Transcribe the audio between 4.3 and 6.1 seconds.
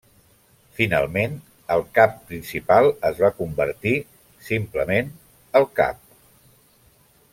simplement, el cap.